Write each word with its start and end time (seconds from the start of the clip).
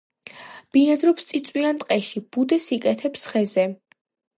ბინადრობს 0.77 1.29
წიწვიან 1.33 1.83
ტყეში, 1.85 2.25
ბუდეს 2.33 2.69
იკეთებს 2.81 3.33
ხეზე. 3.35 3.73